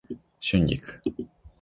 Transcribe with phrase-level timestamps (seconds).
[0.39, 0.81] 春菊